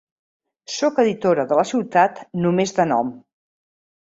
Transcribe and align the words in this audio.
Soc 0.75 0.97
editora 1.03 1.45
de 1.51 1.59
la 1.59 1.67
ciutat 1.73 2.23
només 2.47 2.75
de 2.81 2.89
nom. 2.95 3.15